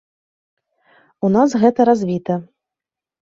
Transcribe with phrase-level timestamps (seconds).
[1.29, 2.39] У нас гэта развіта.